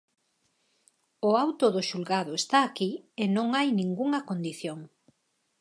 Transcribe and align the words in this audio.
O 1.29 1.31
auto 1.45 1.65
do 1.75 1.81
xulgado 1.89 2.31
está 2.41 2.59
aquí 2.63 2.91
e 3.23 3.23
non 3.35 3.47
hai 3.57 3.67
ningunha 3.79 4.19
condición. 4.29 4.79